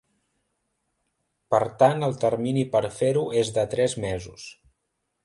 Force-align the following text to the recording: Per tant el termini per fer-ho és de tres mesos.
Per 1.55 1.59
tant 1.83 2.07
el 2.09 2.17
termini 2.25 2.63
per 2.77 2.83
fer-ho 3.01 3.27
és 3.43 3.53
de 3.59 3.67
tres 3.75 3.97
mesos. 4.07 4.49